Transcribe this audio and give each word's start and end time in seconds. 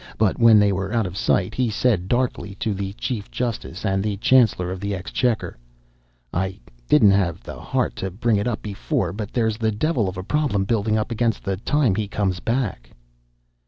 But 0.17 0.39
when 0.39 0.57
they 0.57 0.71
were 0.71 0.91
out 0.91 1.05
of 1.05 1.15
sight 1.15 1.53
he 1.53 1.69
said 1.69 2.07
darkly 2.07 2.55
to 2.55 2.73
the 2.73 2.93
chief 2.93 3.29
justice 3.29 3.85
and 3.85 4.01
the 4.01 4.17
Chancellor 4.17 4.71
of 4.71 4.79
the 4.79 4.95
Exchequer: 4.95 5.59
"I 6.33 6.59
didn't 6.89 7.11
have 7.11 7.43
the 7.43 7.59
heart 7.59 7.95
to 7.97 8.09
bring 8.09 8.37
it 8.37 8.47
up 8.47 8.63
before, 8.63 9.13
but 9.13 9.31
there's 9.31 9.59
the 9.59 9.71
devil 9.71 10.09
of 10.09 10.17
a 10.17 10.23
problem 10.23 10.65
buildin' 10.65 10.97
up 10.97 11.11
against 11.11 11.43
the 11.43 11.57
time 11.57 11.93
he 11.93 12.07
comes 12.07 12.39
back." 12.39 12.89